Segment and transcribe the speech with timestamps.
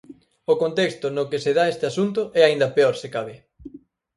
[0.51, 3.35] O contexto no que se dá este asunto é aínda peor, se cabe.